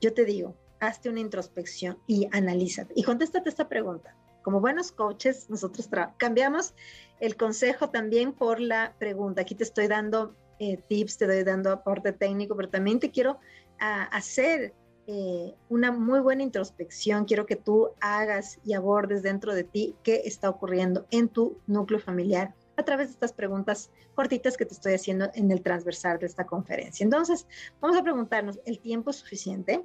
[0.00, 5.48] Yo te digo, hazte una introspección y analízate y contéstate esta pregunta como buenos coaches,
[5.50, 6.74] nosotros cambiamos
[7.20, 9.42] el consejo también por la pregunta.
[9.42, 13.38] Aquí te estoy dando eh, tips, te estoy dando aporte técnico, pero también te quiero
[13.78, 14.74] ah, hacer
[15.06, 17.24] eh, una muy buena introspección.
[17.24, 21.98] Quiero que tú hagas y abordes dentro de ti qué está ocurriendo en tu núcleo
[21.98, 26.26] familiar a través de estas preguntas cortitas que te estoy haciendo en el transversal de
[26.26, 27.04] esta conferencia.
[27.04, 27.46] Entonces,
[27.80, 29.84] vamos a preguntarnos, ¿el tiempo es suficiente?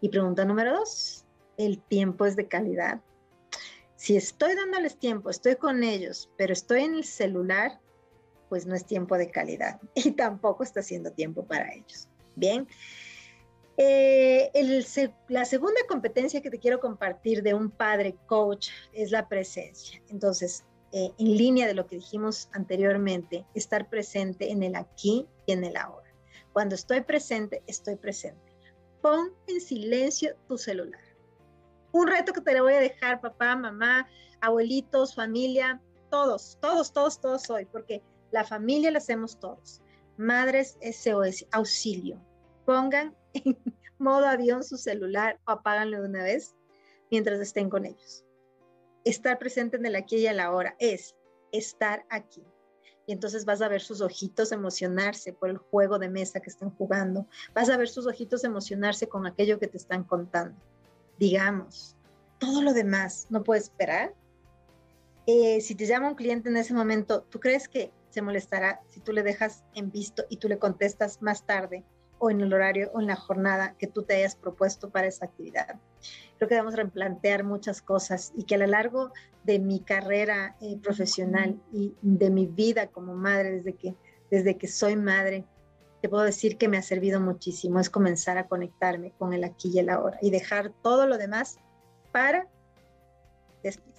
[0.00, 1.24] Y pregunta número dos,
[1.58, 3.02] ¿el tiempo es de calidad?
[3.96, 7.80] Si estoy dándoles tiempo, estoy con ellos, pero estoy en el celular,
[8.48, 12.08] pues no es tiempo de calidad y tampoco está haciendo tiempo para ellos.
[12.36, 12.66] Bien.
[13.76, 14.50] Eh,
[15.28, 20.02] la segunda competencia que te quiero compartir de un padre coach es la presencia.
[20.08, 25.52] Entonces, eh, en línea de lo que dijimos anteriormente, estar presente en el aquí y
[25.52, 26.08] en el ahora.
[26.52, 28.52] Cuando estoy presente, estoy presente.
[29.00, 31.07] Pon en silencio tu celular
[31.92, 34.08] un reto que te le voy a dejar, papá, mamá,
[34.40, 39.80] abuelitos, familia, todos, todos, todos, todos hoy, porque la familia la hacemos todos.
[40.16, 42.20] Madres SOS, auxilio.
[42.64, 43.56] Pongan en
[43.98, 46.54] modo avión su celular o apáganlo de una vez
[47.10, 48.24] mientras estén con ellos.
[49.04, 51.16] Estar presente en el aquí y en la ahora es
[51.52, 52.44] estar aquí.
[53.06, 56.70] Y entonces vas a ver sus ojitos emocionarse por el juego de mesa que están
[56.70, 57.26] jugando.
[57.54, 60.60] Vas a ver sus ojitos emocionarse con aquello que te están contando
[61.18, 61.96] digamos,
[62.38, 64.14] todo lo demás no puede esperar.
[65.26, 69.00] Eh, si te llama un cliente en ese momento, ¿tú crees que se molestará si
[69.00, 71.84] tú le dejas en visto y tú le contestas más tarde
[72.18, 75.26] o en el horario o en la jornada que tú te hayas propuesto para esa
[75.26, 75.78] actividad?
[76.38, 79.12] Creo que debemos replantear muchas cosas y que a lo largo
[79.44, 83.94] de mi carrera eh, profesional y de mi vida como madre, desde que,
[84.30, 85.44] desde que soy madre,
[86.00, 89.70] te puedo decir que me ha servido muchísimo, es comenzar a conectarme con el aquí
[89.74, 91.58] y el ahora y dejar todo lo demás
[92.12, 92.46] para
[93.62, 93.94] después.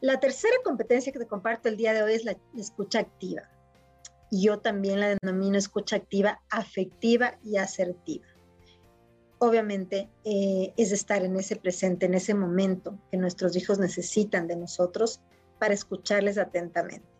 [0.00, 3.42] La tercera competencia que te comparto el día de hoy es la escucha activa.
[4.30, 8.26] yo también la denomino escucha activa, afectiva y asertiva.
[9.38, 14.56] Obviamente eh, es estar en ese presente, en ese momento que nuestros hijos necesitan de
[14.56, 15.20] nosotros
[15.58, 17.17] para escucharles atentamente.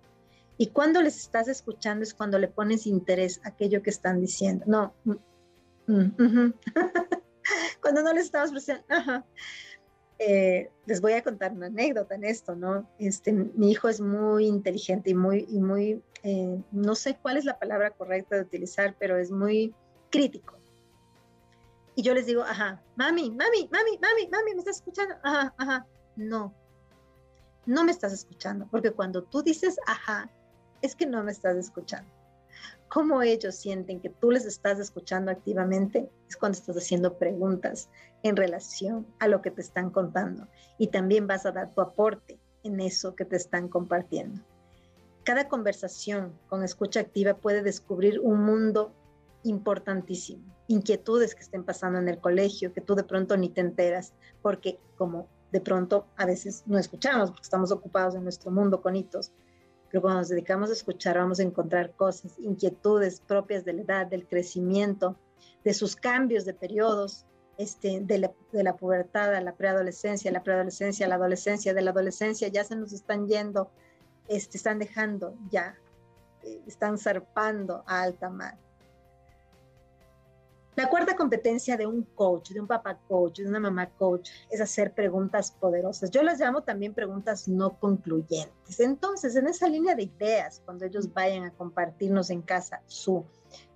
[0.59, 4.65] Y cuando les estás escuchando es cuando le pones interés a aquello que están diciendo.
[4.67, 6.53] No, mm, mm,
[7.81, 9.25] cuando no les estamos presentando,
[10.19, 12.91] eh, les voy a contar una anécdota en esto, ¿no?
[12.99, 17.45] Este, mi hijo es muy inteligente y muy, y muy eh, no sé cuál es
[17.45, 19.73] la palabra correcta de utilizar, pero es muy
[20.11, 20.59] crítico.
[21.95, 25.15] Y yo les digo, ajá, mami, mami, mami, mami, mami, ¿me estás escuchando?
[25.23, 25.87] Ajá, ajá.
[26.17, 26.53] No,
[27.67, 30.29] no me estás escuchando, porque cuando tú dices, ajá,
[30.83, 32.11] es que no me estás escuchando.
[32.89, 37.91] Cómo ellos sienten que tú les estás escuchando activamente es cuando estás haciendo preguntas
[38.23, 42.39] en relación a lo que te están contando y también vas a dar tu aporte
[42.63, 44.43] en eso que te están compartiendo.
[45.23, 48.95] Cada conversación con escucha activa puede descubrir un mundo
[49.43, 54.15] importantísimo, inquietudes que estén pasando en el colegio, que tú de pronto ni te enteras,
[54.41, 58.97] porque como de pronto a veces no escuchamos, porque estamos ocupados en nuestro mundo con
[58.97, 59.33] hitos,
[59.91, 64.07] pero cuando nos dedicamos a escuchar vamos a encontrar cosas, inquietudes propias de la edad,
[64.07, 65.17] del crecimiento,
[65.65, 67.25] de sus cambios de periodos,
[67.57, 71.83] este, de, la, de la pubertad a la preadolescencia, la preadolescencia a la adolescencia, de
[71.83, 73.71] la adolescencia ya se nos están yendo,
[74.29, 75.77] este, están dejando ya,
[76.45, 78.57] eh, están zarpando a alta mar.
[80.79, 84.61] La cuarta competencia de un coach, de un papá coach, de una mamá coach, es
[84.61, 86.09] hacer preguntas poderosas.
[86.13, 88.79] Yo las llamo también preguntas no concluyentes.
[88.79, 93.25] Entonces, en esa línea de ideas, cuando ellos vayan a compartirnos en casa su,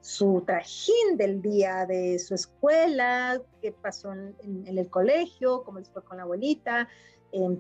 [0.01, 6.05] su trajín del día de su escuela, qué pasó en, el colegio, cómo les fue
[6.05, 6.88] con la abuelita,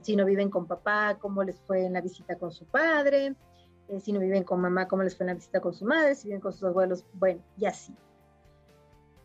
[0.02, 3.34] si no viven con papá, cómo les fue en la visita con su padre,
[3.88, 6.14] eh, si no viven con mamá, cómo les fue en la visita con su madre,
[6.14, 7.92] si viven con sus abuelos, bueno, y así.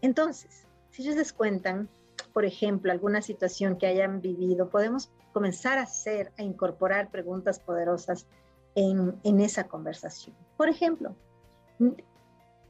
[0.02, 1.90] Entonces, si ellos les cuentan,
[2.34, 8.28] por ejemplo, alguna situación que hayan vivido, podemos comenzar a hacer, a incorporar preguntas poderosas
[8.76, 10.36] en, en esa conversación.
[10.56, 11.16] Por ejemplo,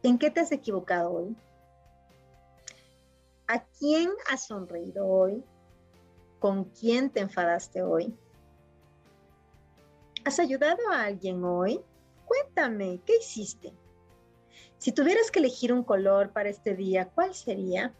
[0.04, 1.36] ¿en qué te has equivocado hoy?
[3.48, 5.44] ¿A quién has sonreído hoy?
[6.40, 8.13] ¿Con quién te enfadaste hoy?
[10.26, 11.82] ¿Has ayudado a alguien hoy?
[12.26, 13.74] Cuéntame, ¿qué hiciste?
[14.78, 17.94] Si tuvieras que elegir un color para este día, ¿cuál sería?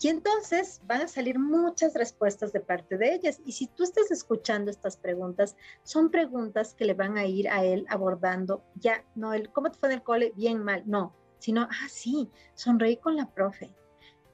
[0.00, 3.40] Y entonces van a salir muchas respuestas de parte de ellas.
[3.44, 7.64] Y si tú estás escuchando estas preguntas, son preguntas que le van a ir a
[7.64, 10.32] él abordando ya, no el, ¿cómo te fue en el cole?
[10.36, 13.74] Bien, mal, no, sino, ah, sí, sonreí con la profe.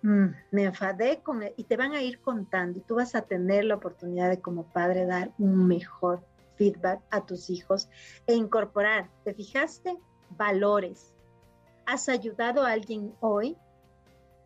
[0.02, 3.22] Mm, me enfadé con él y te van a ir contando y tú vas a
[3.22, 6.24] tener la oportunidad de como padre dar un mejor
[6.56, 7.88] feedback a tus hijos
[8.26, 9.96] e incorporar, ¿te fijaste?
[10.30, 11.14] Valores,
[11.88, 13.56] ¿Has ayudado a alguien hoy?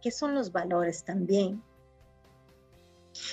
[0.00, 1.60] ¿Qué son los valores también?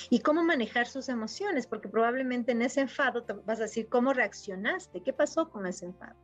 [0.10, 5.02] Y cómo manejar sus emociones, porque probablemente en ese enfado vas a decir cómo reaccionaste,
[5.02, 6.16] qué pasó con ese enfado.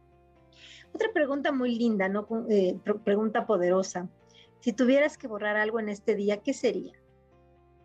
[0.95, 2.27] Otra pregunta muy linda, ¿no?
[2.49, 4.09] Eh, pregunta poderosa.
[4.61, 6.99] Si tuvieras que borrar algo en este día, ¿qué sería?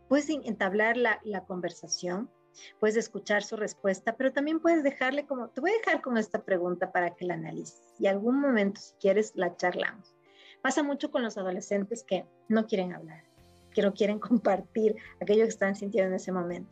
[0.09, 2.31] Puedes entablar la, la conversación,
[2.79, 6.43] puedes escuchar su respuesta, pero también puedes dejarle como, te voy a dejar con esta
[6.43, 10.15] pregunta para que la analices y algún momento, si quieres, la charlamos.
[10.63, 13.25] Pasa mucho con los adolescentes que no quieren hablar,
[13.73, 16.71] que no quieren compartir aquello que están sintiendo en ese momento.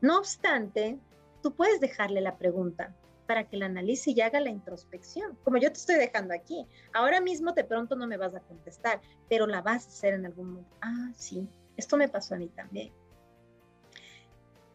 [0.00, 0.98] No obstante,
[1.42, 2.94] tú puedes dejarle la pregunta
[3.26, 6.64] para que la analice y haga la introspección, como yo te estoy dejando aquí.
[6.92, 10.26] Ahora mismo de pronto no me vas a contestar, pero la vas a hacer en
[10.26, 10.76] algún momento.
[10.80, 12.92] Ah, sí, esto me pasó a mí también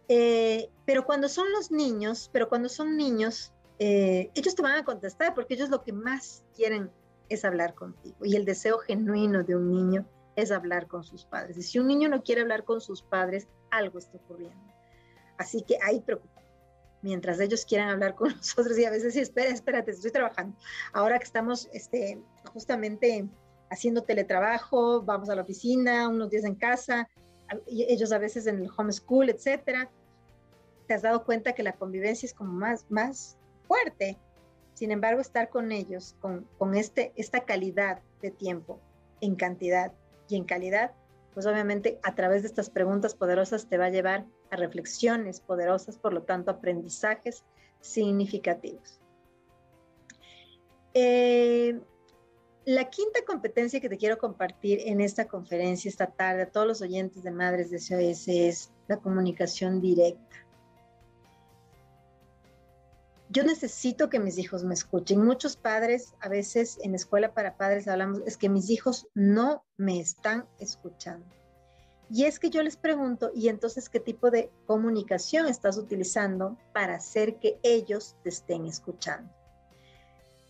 [0.07, 4.85] eh, pero cuando son los niños, pero cuando son niños, eh, ellos te van a
[4.85, 6.91] contestar porque ellos lo que más quieren
[7.29, 8.17] es hablar contigo.
[8.23, 11.57] Y el deseo genuino de un niño es hablar con sus padres.
[11.57, 14.59] Y si un niño no quiere hablar con sus padres, algo está ocurriendo.
[15.37, 16.41] Así que ahí preocupa.
[17.01, 20.55] Mientras ellos quieran hablar con nosotros y a veces sí, espera, espérate, estoy trabajando.
[20.93, 22.21] Ahora que estamos este,
[22.53, 23.27] justamente
[23.69, 27.09] haciendo teletrabajo, vamos a la oficina, unos días en casa,
[27.67, 29.89] ellos a veces en el homeschool, etcétera
[30.91, 34.17] te has dado cuenta que la convivencia es como más, más fuerte.
[34.73, 38.79] Sin embargo, estar con ellos, con, con este, esta calidad de tiempo,
[39.21, 39.93] en cantidad
[40.27, 40.91] y en calidad,
[41.33, 45.97] pues obviamente a través de estas preguntas poderosas te va a llevar a reflexiones poderosas,
[45.97, 47.45] por lo tanto, aprendizajes
[47.79, 48.99] significativos.
[50.93, 51.79] Eh,
[52.65, 56.81] la quinta competencia que te quiero compartir en esta conferencia esta tarde a todos los
[56.81, 60.31] oyentes de Madres de SOS es la comunicación directa.
[63.31, 65.23] yo necesito que mis hijos me escuchen.
[65.23, 70.01] Muchos padres, a veces en escuela para padres hablamos, es que mis hijos no me
[70.01, 71.25] están escuchando.
[72.09, 76.95] Y es que yo les pregunto, ¿y entonces qué tipo de comunicación estás utilizando para
[76.95, 79.31] hacer que ellos te estén escuchando?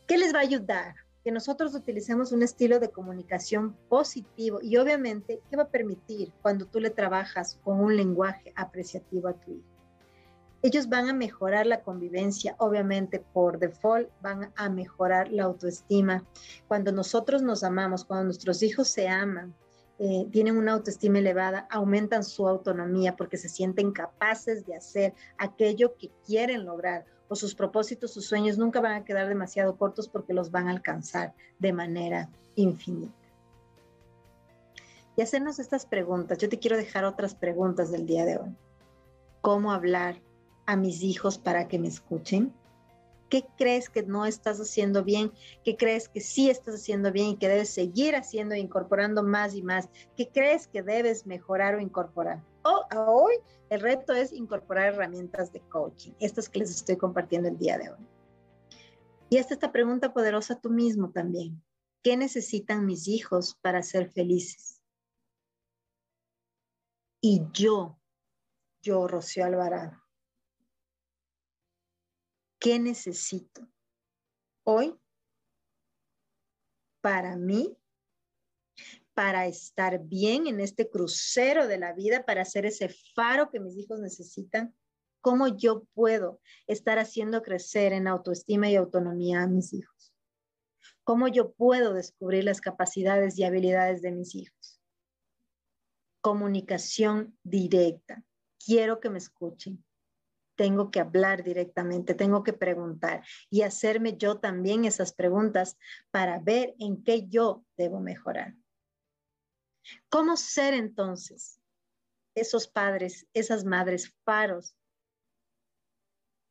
[0.08, 0.96] ¿Qué les va a ayudar?
[1.24, 6.66] Que nosotros utilicemos un estilo de comunicación positivo y obviamente, ¿qué va a permitir cuando
[6.66, 9.72] tú le trabajas con un lenguaje apreciativo a tu hijo?
[10.64, 16.24] Ellos van a mejorar la convivencia, obviamente por default van a mejorar la autoestima.
[16.68, 19.56] Cuando nosotros nos amamos, cuando nuestros hijos se aman,
[19.98, 25.96] eh, tienen una autoestima elevada, aumentan su autonomía porque se sienten capaces de hacer aquello
[25.96, 30.34] que quieren lograr o sus propósitos, sus sueños nunca van a quedar demasiado cortos porque
[30.34, 33.16] los van a alcanzar de manera infinita.
[35.16, 38.54] Y hacernos estas preguntas, yo te quiero dejar otras preguntas del día de hoy.
[39.40, 40.22] ¿Cómo hablar
[40.66, 42.54] a mis hijos para que me escuchen?
[43.32, 45.32] ¿Qué crees que no estás haciendo bien?
[45.64, 49.56] ¿Qué crees que sí estás haciendo bien y que debes seguir haciendo e incorporando más
[49.56, 49.88] y más?
[50.18, 52.44] ¿Qué crees que debes mejorar o incorporar?
[52.64, 53.36] O, hoy
[53.70, 57.92] el reto es incorporar herramientas de coaching, estas que les estoy compartiendo el día de
[57.92, 58.06] hoy.
[59.30, 61.64] Y esta esta pregunta poderosa tú mismo también.
[62.04, 64.82] ¿Qué necesitan mis hijos para ser felices?
[67.22, 67.98] Y yo,
[68.82, 70.01] yo, Rocío Alvarado,
[72.62, 73.68] ¿Qué necesito
[74.64, 74.96] hoy
[77.02, 77.76] para mí,
[79.16, 83.76] para estar bien en este crucero de la vida, para ser ese faro que mis
[83.78, 84.76] hijos necesitan?
[85.22, 90.14] ¿Cómo yo puedo estar haciendo crecer en autoestima y autonomía a mis hijos?
[91.04, 94.80] ¿Cómo yo puedo descubrir las capacidades y habilidades de mis hijos?
[96.22, 98.24] Comunicación directa.
[98.64, 99.84] Quiero que me escuchen
[100.56, 105.78] tengo que hablar directamente, tengo que preguntar y hacerme yo también esas preguntas
[106.12, 108.56] para ver en qué yo debo mejorar.
[110.10, 111.60] ¿Cómo ser entonces
[112.36, 114.76] esos padres, esas madres faros,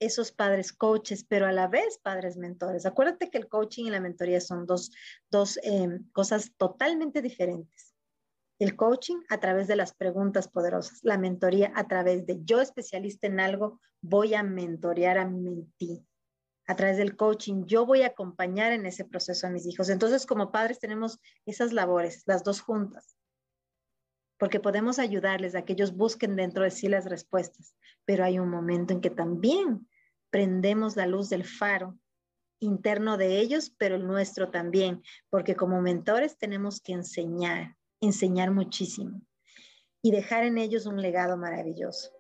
[0.01, 2.87] esos padres coaches, pero a la vez padres mentores?
[2.87, 4.91] Acuérdate que el coaching y la mentoría son dos,
[5.63, 7.90] eh, cosas totalmente diferentes.
[8.61, 13.27] El coaching a través de las preguntas poderosas, la mentoría a través de yo especialista
[13.27, 16.07] en algo, voy a mentorear a mi mentí.
[16.67, 19.89] A través del coaching, yo voy a acompañar en ese proceso a mis hijos.
[19.89, 23.17] Entonces, como padres tenemos esas labores, las dos juntas,
[24.39, 28.51] porque podemos ayudarles a que ellos busquen dentro de sí las respuestas, pero hay un
[28.51, 29.89] momento en que también
[30.29, 31.99] prendemos la luz del faro
[32.61, 39.21] interno de ellos, pero el nuestro también, porque como mentores tenemos que enseñar, enseñar muchísimo
[40.03, 42.11] y dejar en ellos un legado maravilloso.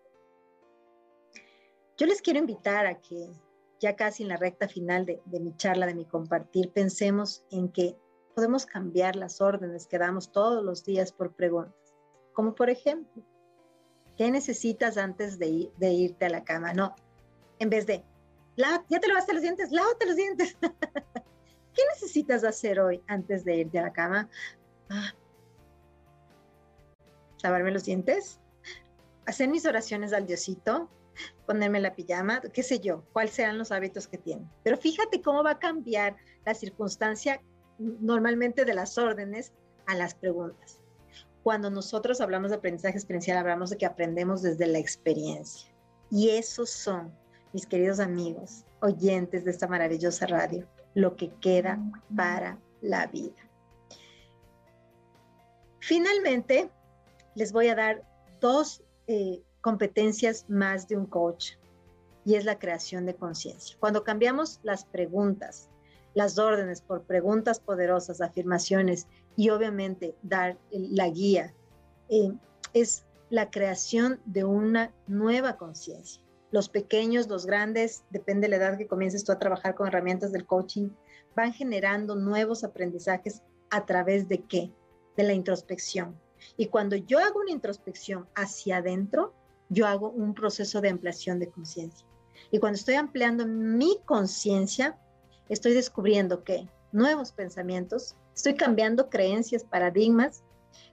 [1.97, 3.31] Yo les quiero invitar a que
[3.81, 7.97] ya casi en la recta final de, mi charla, de mi compartir, pensemos en que
[8.35, 11.95] podemos cambiar las órdenes que damos todos los días por preguntas.
[12.35, 13.23] Como por ejemplo,
[14.16, 16.75] ¿qué necesitas antes de, de irte a la cama?
[16.75, 16.95] No,
[17.59, 18.05] en vez de,
[18.57, 20.57] ya te lavaste los dientes, lávate los dientes.
[21.75, 24.29] ¿Qué necesitas hacer hoy antes de irte a la cama?
[24.90, 25.14] Ah,
[27.42, 28.40] lavarme los dientes,
[29.26, 30.88] hacer mis oraciones al Diosito,
[31.46, 34.46] ponerme la pijama, qué sé yo, cuáles serán los hábitos que tiene.
[34.62, 37.40] Pero fíjate cómo va a cambiar la circunstancia
[37.79, 39.53] normalmente de las órdenes
[39.87, 40.81] a las preguntas.
[41.42, 45.70] Cuando nosotros hablamos de aprendizaje experiencial, hablamos de que aprendemos desde la experiencia.
[46.11, 47.12] Y esos son,
[47.53, 51.79] mis queridos amigos, oyentes de esta maravillosa radio, lo que queda
[52.14, 53.48] para la vida.
[55.81, 56.70] Finalmente,
[57.35, 58.03] les voy a dar
[58.40, 61.53] dos eh, competencias más de un coach
[62.25, 63.77] y es la creación de conciencia.
[63.81, 65.69] Cuando cambiamos las preguntas,
[66.14, 71.55] las órdenes por preguntas poderosas, afirmaciones y obviamente dar la guía,
[72.09, 72.33] eh,
[72.75, 76.23] es la creación de una nueva conciencia.
[76.51, 80.33] Los pequeños, los grandes, depende de la edad que comiences tú a trabajar con herramientas
[80.33, 80.91] del coaching,
[81.37, 84.72] van generando nuevos aprendizajes a través de qué?
[85.16, 86.18] De la introspección,
[86.57, 89.34] y cuando yo hago una introspección hacia adentro,
[89.68, 92.07] yo hago un proceso de ampliación de conciencia.
[92.51, 94.99] Y cuando estoy ampliando mi conciencia,
[95.49, 100.43] estoy descubriendo que nuevos pensamientos, estoy cambiando creencias, paradigmas,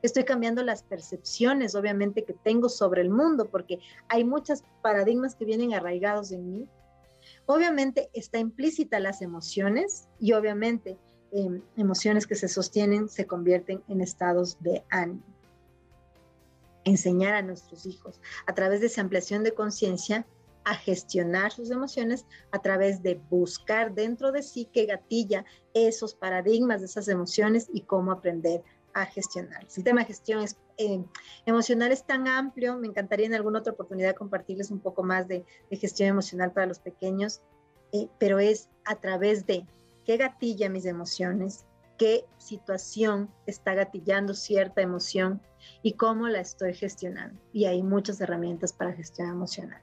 [0.01, 5.45] estoy cambiando las percepciones, obviamente, que tengo sobre el mundo, porque hay muchos paradigmas que
[5.45, 6.67] vienen arraigados en mí.
[7.45, 10.97] Obviamente está implícita las emociones y obviamente
[11.31, 15.36] em, emociones que se sostienen se convierten en estados de ánimo
[16.88, 20.25] enseñar a nuestros hijos a través de esa ampliación de conciencia
[20.63, 26.81] a gestionar sus emociones a través de buscar dentro de sí qué gatilla esos paradigmas
[26.81, 28.63] de esas emociones y cómo aprender
[28.93, 29.65] a gestionar.
[29.75, 30.43] El tema de gestión
[30.77, 31.05] eh,
[31.45, 35.45] emocional es tan amplio, me encantaría en alguna otra oportunidad compartirles un poco más de,
[35.71, 37.41] gestión emocional para los pequeños,
[37.93, 39.65] eh, pero es a través de
[40.03, 41.66] qué gatilla mis emociones,
[41.97, 45.41] qué situación está gatillando cierta emoción
[45.81, 47.39] y cómo la estoy gestionando.
[47.53, 49.81] Y hay muchas herramientas para gestión emocional.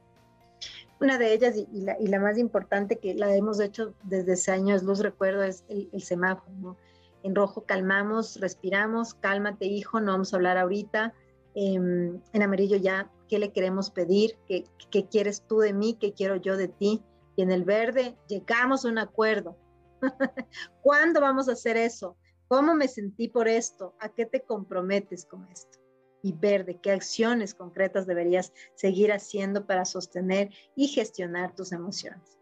[1.01, 5.01] Una de ellas y, la, más importante que la hemos hecho desde hace años, los
[5.01, 6.77] recuerdo, es el, semáforo.
[7.23, 11.13] En rojo calmamos, respiramos, cálmate hijo, no vamos a hablar ahorita.
[11.55, 14.37] Em, en amarillo ya, ¿qué le queremos pedir?
[14.47, 15.97] ¿Qué, ¿Qué quieres tú de mí?
[16.01, 17.03] ¿Qué quiero yo de ti?
[17.37, 19.57] Y en el verde, llegamos a un acuerdo
[20.83, 22.17] ¿Cuándo vamos a hacer eso?
[22.49, 23.95] ¿Cómo me sentí por esto?
[24.01, 25.79] ¿A qué te comprometes con esto?
[26.23, 32.39] Y ver de qué acciones concretas deberías seguir haciendo para sostener y gestionar tus emociones.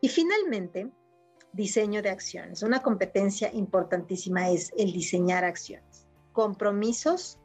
[0.00, 0.90] Y finalmente,
[1.52, 2.62] diseño de acciones.
[2.62, 6.06] Una competencia importantísima es el diseñar acciones.
[6.32, 7.38] Compromisos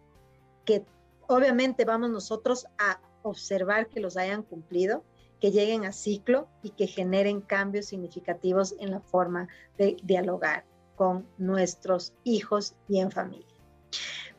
[0.65, 0.85] que
[1.27, 5.03] obviamente vamos nosotros a observar que los hayan cumplido
[5.39, 10.65] que lleguen a ciclo y que generen cambios significativos en la forma de dialogar
[10.95, 13.47] con nuestros hijos y en familia.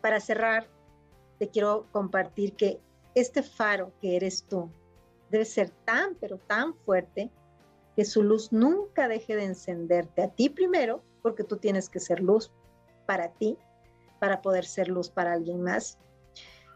[0.00, 0.68] Para cerrar,
[1.38, 2.80] te quiero compartir que
[3.14, 4.70] este faro que eres tú
[5.30, 7.30] debe ser tan, pero tan fuerte
[7.96, 12.20] que su luz nunca deje de encenderte a ti primero, porque tú tienes que ser
[12.20, 12.50] luz
[13.06, 13.56] para ti,
[14.18, 15.98] para poder ser luz para alguien más,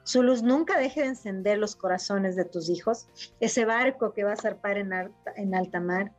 [0.05, 3.09] su luz nunca deje de encender los corazones de tus hijos,
[3.41, 4.93] ese barco que va a zarpar en
[5.55, 6.13] alta, mar,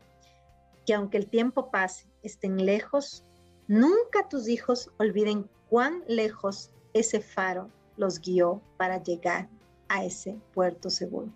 [0.87, 3.23] que aunque el tiempo pase, estén lejos,
[3.67, 9.49] nunca tus hijos olviden cuán lejos ese faro los guió para llegar
[9.87, 11.31] a ese puerto seguro.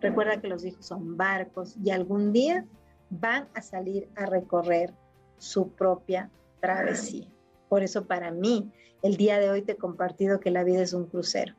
[0.00, 2.66] Recuerda que los hijos son barcos y algún día
[3.08, 4.92] van a salir a recorrer
[5.38, 6.28] su propia
[6.60, 7.28] travesía.
[7.68, 8.72] Por eso para mí,
[9.02, 11.54] el día de hoy te he compartido que la vida es un crucero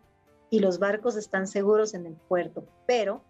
[0.56, 3.22] y los barcos están seguros en el puerto, pero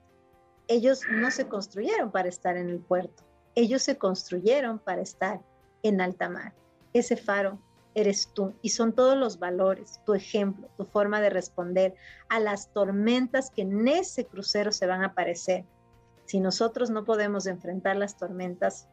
[0.68, 3.24] ellos no se construyeron para estar en el puerto,
[3.56, 5.42] ellos se construyeron para estar
[5.82, 6.54] en alta mar.
[6.94, 7.58] Ese faro
[7.96, 11.96] eres tú y son todos los valores, tu ejemplo, tu forma de responder
[12.30, 15.66] a las tormentas que en ese crucero se van a aparecer.
[16.26, 18.88] Si nosotros no podemos enfrentar las tormentas,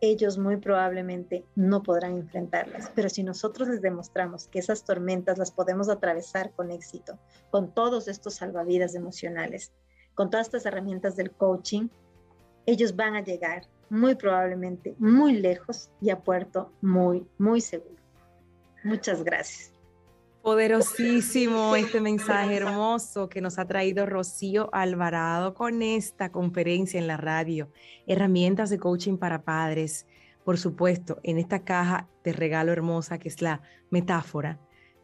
[0.00, 2.90] ellos muy probablemente no podrán enfrentarlas.
[2.94, 7.18] Pero si nosotros les demostramos que esas tormentas las podemos atravesar con éxito,
[7.50, 9.72] con todos estos salvavidas emocionales,
[10.14, 11.88] con todas estas herramientas del coaching,
[12.66, 17.96] ellos van a llegar muy probablemente muy lejos y a puerto muy, muy seguro.
[18.84, 19.77] Muchas gracias.
[20.48, 27.18] Poderosísimo este mensaje hermoso que nos ha traído Rocío Alvarado con esta conferencia en la
[27.18, 27.70] radio.
[28.06, 30.06] Herramientas de coaching para padres.
[30.46, 34.58] Por supuesto, en esta caja de regalo hermosa que es la metáfora,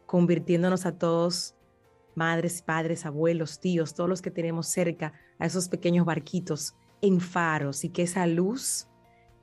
[0.07, 1.53] convirtiéndonos a todos,
[2.15, 7.83] madres, padres, abuelos, tíos, todos los que tenemos cerca, a esos pequeños barquitos, en faros
[7.83, 8.87] y que esa luz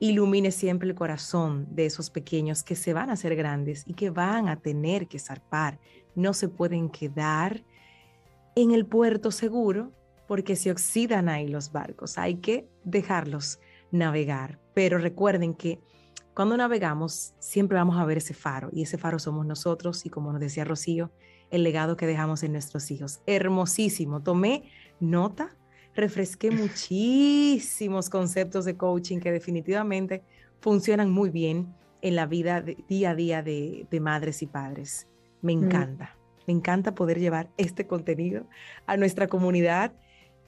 [0.03, 4.11] ilumine siempre el corazón de esos pequeños que se van a hacer grandes y que
[4.11, 5.79] van a tener que zarpar.
[6.17, 7.63] No se pueden quedar
[8.57, 9.93] en el puerto seguro
[10.27, 12.19] porque se oxidan ahí los barcos.
[12.19, 13.61] Hay que dejarlos
[13.93, 14.59] navegar.
[14.75, 15.79] Pero recuerden que
[16.35, 20.33] cuando navegamos siempre vamos a ver ese faro y ese faro somos nosotros y como
[20.33, 21.13] nos decía Rocío,
[21.53, 23.21] el legado que dejamos en nuestros hijos.
[23.25, 24.21] Hermosísimo.
[24.21, 24.65] Tomé
[24.99, 25.57] nota
[25.95, 30.23] refresqué muchísimos conceptos de coaching que definitivamente
[30.61, 35.09] funcionan muy bien en la vida día a día de, madres y padres.
[35.41, 35.65] Me mm.
[35.65, 36.17] encanta,
[36.47, 38.47] me encanta poder llevar este contenido
[38.87, 39.93] a nuestra comunidad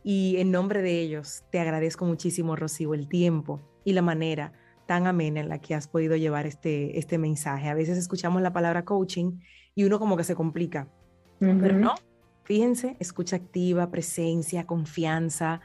[0.02, 4.52] y en nombre de ellos te agradezco muchísimo, Rocío, el tiempo y la manera
[4.86, 7.68] tan amena en la que has podido llevar este, este mensaje.
[7.68, 9.40] A veces escuchamos la palabra coaching
[9.74, 10.88] y uno como que se complica,
[11.38, 11.94] pero no,
[12.44, 15.62] Fíjense, escucha activa, presencia, confianza.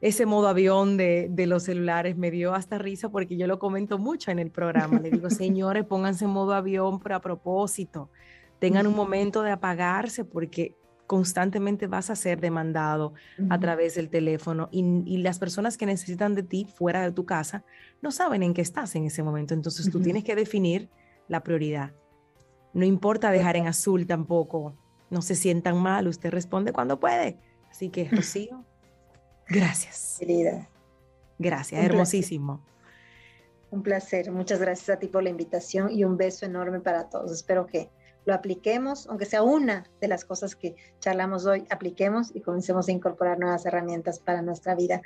[0.00, 4.32] Ese modo avión de, los celulares me dio hasta risa porque yo lo comento mucho
[4.32, 4.98] en el programa.
[4.98, 8.10] Le digo, señores, pónganse en modo avión pero a propósito.
[8.58, 10.74] Tengan un momento de apagarse porque
[11.06, 13.14] constantemente vas a ser demandado
[13.48, 17.64] a través del teléfono y, las personas que necesitan de ti fuera de tu casa
[18.02, 19.54] no saben en qué estás en ese momento.
[19.54, 20.90] Entonces tú tienes que definir
[21.28, 21.94] la prioridad.
[22.74, 24.74] No importa dejar en azul tampoco
[25.10, 27.38] no se sientan mal, usted responde cuando puede.
[27.70, 28.64] Así que, Rocío,
[29.48, 30.16] gracias.
[30.18, 30.68] Querida.
[31.38, 32.62] Gracias, hermosísimo.
[33.70, 37.30] Un placer, muchas gracias a ti por la invitación y un beso enorme para todos.
[37.30, 37.90] Espero que
[38.24, 42.92] lo apliquemos, aunque sea una de las cosas que charlamos hoy, apliquemos y comencemos a
[42.92, 45.02] incorporar nuevas herramientas para nuestra vida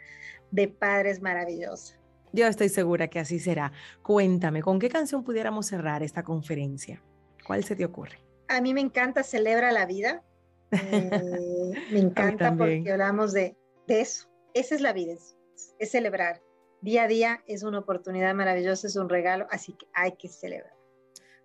[0.51, 1.99] de padres maravillosa.
[2.33, 3.73] Yo estoy segura que así será.
[4.03, 7.03] Cuéntame, ¿con qué canción pudiéramos cerrar esta conferencia?
[7.47, 8.22] ¿Cuál se te ocurre?
[8.53, 10.23] A mí me encanta Celebra la Vida.
[10.73, 14.31] Eh, me encanta porque hablamos de, de, eso.
[14.55, 15.37] Esa es la vida, es,
[15.79, 16.41] es celebrar.
[16.81, 20.73] Día a día es una oportunidad maravillosa, es un regalo, así que hay que celebrar.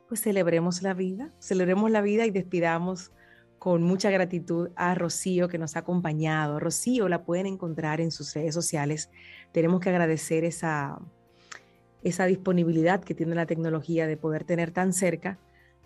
[0.07, 3.11] Pues celebremos la vida, celebremos la vida y despidamos
[3.59, 6.59] con mucha gratitud a Rocío que nos ha acompañado.
[6.61, 9.09] Rocío la pueden encontrar en sus redes sociales.
[9.51, 10.99] Tenemos que agradecer esa,
[12.01, 15.37] esa disponibilidad que tiene la tecnología de poder tener tan cerca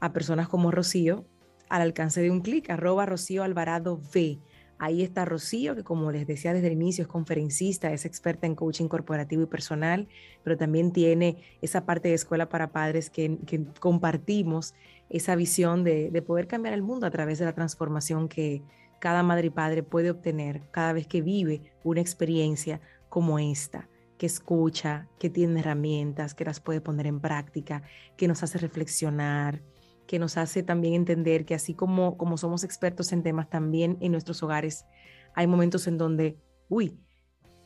[0.02, 1.26] a personas como Rocío
[1.70, 4.40] al alcance de un clic, arroba Rocío Alvarado V.
[4.78, 8.56] Ahí está Rocío, que como les decía desde el inicio, es conferencista, es experta en
[8.56, 10.10] coaching corporativo y personal,
[10.44, 13.38] pero también tiene esa parte de escuela para padres que,
[13.80, 14.74] compartimos,
[15.10, 18.64] esa visión de, de poder cambiar el mundo a través de la transformación que
[19.00, 23.88] cada madre y padre puede obtener cada vez que vive una experiencia como esta
[24.18, 27.82] que escucha, que tiene herramientas, que las puede poner en práctica,
[28.18, 29.64] que nos hace reflexionar,
[30.08, 34.12] que nos hace también entender que así como, como somos expertos en temas, también en
[34.12, 34.86] nuestros hogares
[35.34, 36.38] hay momentos en donde,
[36.70, 37.00] uy,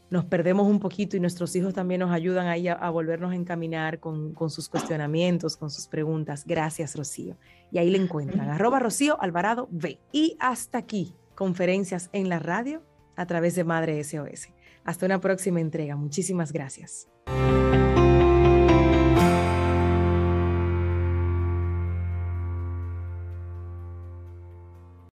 [0.10, 4.00] nos perdemos un poquito y nuestros hijos también nos ayudan ahí a, volvernos a encaminar
[4.00, 6.44] con, con, sus cuestionamientos, con sus preguntas.
[6.46, 7.38] Gracias, Rocío.
[7.72, 10.00] Y ahí le encuentran, arroba Rocío Alvarado V.
[10.12, 12.84] Y hasta aquí, conferencias en la radio
[13.16, 14.50] a través de Madre SOS.
[14.84, 15.96] Hasta una próxima entrega.
[15.96, 17.10] Muchísimas gracias.